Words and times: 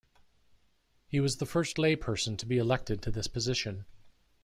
He 1.05 1.19
was 1.19 1.37
the 1.37 1.45
first 1.45 1.77
lay 1.77 1.95
person 1.95 2.35
to 2.37 2.47
be 2.47 2.57
elected 2.57 3.03
to 3.03 3.11
this 3.11 3.27
position. 3.27 3.85